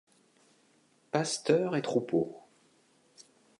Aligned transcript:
Pasteurs 1.11 1.75
et 1.75 1.83
troupeaux 1.83 2.41